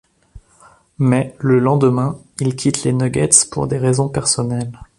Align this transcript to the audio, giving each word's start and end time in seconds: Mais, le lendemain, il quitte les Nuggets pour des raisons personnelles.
Mais, 0.97 1.35
le 1.37 1.59
lendemain, 1.59 2.17
il 2.39 2.55
quitte 2.55 2.83
les 2.85 2.91
Nuggets 2.91 3.47
pour 3.51 3.67
des 3.67 3.77
raisons 3.77 4.09
personnelles. 4.09 4.71